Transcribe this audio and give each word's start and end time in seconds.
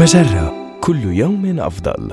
مجرة. 0.00 0.78
كل 0.80 1.04
يوم 1.04 1.60
أفضل. 1.60 2.12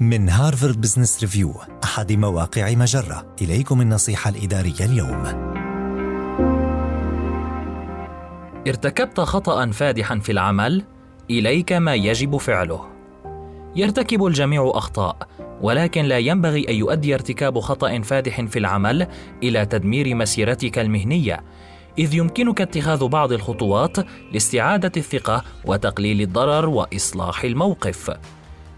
من 0.00 0.28
هارفارد 0.28 0.80
بزنس 0.80 1.20
ريفيو 1.20 1.54
أحد 1.84 2.12
مواقع 2.12 2.74
مجرة. 2.74 3.26
إليكم 3.42 3.80
النصيحة 3.80 4.30
الإدارية 4.30 4.80
اليوم. 4.80 5.24
ارتكبت 8.68 9.20
خطأ 9.20 9.70
فادحا 9.70 10.18
في 10.18 10.32
العمل 10.32 10.84
إليك 11.30 11.72
ما 11.72 11.94
يجب 11.94 12.36
فعله. 12.36 12.80
يرتكب 13.76 14.26
الجميع 14.26 14.72
أخطاء 14.74 15.16
ولكن 15.62 16.04
لا 16.04 16.18
ينبغي 16.18 16.68
أن 16.68 16.74
يؤدي 16.74 17.14
ارتكاب 17.14 17.60
خطأ 17.60 18.00
فادح 18.00 18.40
في 18.40 18.58
العمل 18.58 19.06
إلى 19.42 19.66
تدمير 19.66 20.14
مسيرتك 20.14 20.78
المهنية. 20.78 21.44
إذ 21.98 22.14
يمكنك 22.14 22.60
اتخاذ 22.60 23.08
بعض 23.08 23.32
الخطوات 23.32 23.96
لاستعادة 24.32 24.92
الثقة 24.96 25.44
وتقليل 25.64 26.20
الضرر 26.20 26.68
وإصلاح 26.68 27.44
الموقف. 27.44 28.16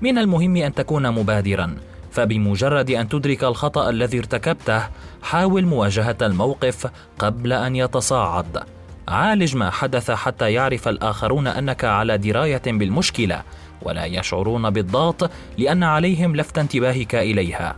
من 0.00 0.18
المهم 0.18 0.56
أن 0.56 0.74
تكون 0.74 1.10
مبادرًا، 1.10 1.76
فبمجرد 2.10 2.90
أن 2.90 3.08
تدرك 3.08 3.44
الخطأ 3.44 3.90
الذي 3.90 4.18
ارتكبته، 4.18 4.82
حاول 5.22 5.64
مواجهة 5.64 6.16
الموقف 6.22 6.86
قبل 7.18 7.52
أن 7.52 7.76
يتصاعد. 7.76 8.62
عالج 9.08 9.56
ما 9.56 9.70
حدث 9.70 10.10
حتى 10.10 10.52
يعرف 10.52 10.88
الآخرون 10.88 11.46
أنك 11.46 11.84
على 11.84 12.18
دراية 12.18 12.62
بالمشكلة، 12.66 13.42
ولا 13.82 14.04
يشعرون 14.04 14.70
بالضغط 14.70 15.30
لأن 15.58 15.82
عليهم 15.82 16.36
لفت 16.36 16.58
انتباهك 16.58 17.14
إليها. 17.14 17.76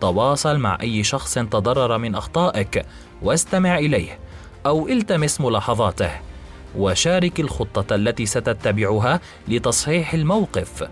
تواصل 0.00 0.58
مع 0.58 0.78
أي 0.80 1.02
شخص 1.02 1.34
تضرر 1.34 1.98
من 1.98 2.14
أخطائك 2.14 2.86
واستمع 3.22 3.78
إليه 3.78 4.18
أو 4.66 4.88
التمس 4.88 5.40
ملاحظاته 5.40 6.10
وشارك 6.78 7.40
الخطة 7.40 7.94
التي 7.94 8.26
ستتبعها 8.26 9.20
لتصحيح 9.48 10.14
الموقف. 10.14 10.88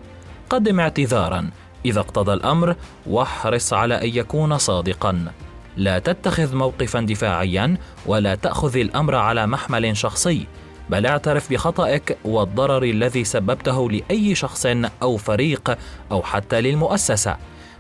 قدم 0.51 0.81
اعتذارا. 0.81 1.51
إذا 1.85 2.01
اقتضى 2.01 2.33
الأمر 2.33 2.77
واحرص 3.07 3.73
على 3.73 3.95
أن 3.95 4.09
يكون 4.09 4.59
صادقا. 4.59 5.33
لا 5.77 5.99
تتخذ 5.99 6.57
موقفا 6.57 7.01
دفاعيا 7.01 7.77
ولا 8.07 8.35
تأخذ 8.35 8.77
الأمر 8.77 9.15
على 9.15 9.47
محمل 9.47 9.97
شخصي. 9.97 10.47
بل 10.91 11.07
اعترف 11.07 11.51
بخطئك 11.51 12.19
والضرر 12.25 12.83
الذي 12.83 13.25
سببته 13.25 13.91
لأي 13.91 14.35
شخص 14.35 14.67
أو 15.03 15.17
فريق 15.17 15.79
أو 16.13 16.23
حتى 16.23 16.61
للمؤسسة. 16.61 17.37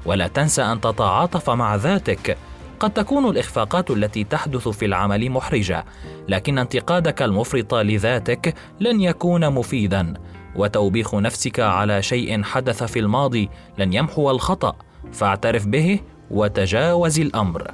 ولا 0.06 0.26
تنسى 0.26 0.62
أن 0.62 0.80
تتعاطف 0.80 1.50
مع 1.50 1.74
ذاتك. 1.74 2.36
قد 2.80 2.90
تكون 2.90 3.30
الإخفاقات 3.30 3.90
التي 3.90 4.24
تحدث 4.24 4.68
في 4.68 4.84
العمل 4.84 5.30
محرجة 5.30 5.84
لكن 6.28 6.58
انتقادك 6.58 7.22
المفرط 7.22 7.74
لذاتك 7.74 8.54
لن 8.80 9.00
يكون 9.00 9.50
مفيدا 9.50 10.14
وتوبيخ 10.56 11.14
نفسك 11.14 11.60
على 11.60 12.02
شيء 12.02 12.42
حدث 12.42 12.82
في 12.82 12.98
الماضي 12.98 13.48
لن 13.78 13.92
يمحو 13.92 14.30
الخطأ 14.30 14.76
فاعترف 15.12 15.66
به 15.66 16.00
وتجاوز 16.30 17.20
الأمر. 17.20 17.70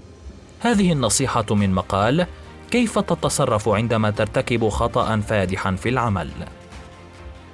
هذه 0.61 0.93
النصيحة 0.93 1.47
من 1.51 1.71
مقال 1.71 2.27
كيف 2.71 2.99
تتصرف 2.99 3.69
عندما 3.69 4.11
ترتكب 4.11 4.69
خطأ 4.69 5.21
فادحا 5.21 5.75
في 5.75 5.89
العمل؟ 5.89 6.31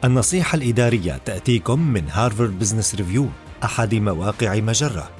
النصيحة 0.05 0.57
الإدارية 0.57 1.21
تأتيكم 1.25 1.81
من 1.81 2.09
هارفارد 2.11 2.59
بزنس 2.59 2.95
ريفيو 2.95 3.27
أحد 3.65 3.95
مواقع 3.95 4.61
مجرة. 4.61 5.20